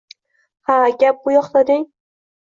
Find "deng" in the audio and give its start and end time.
1.69-1.85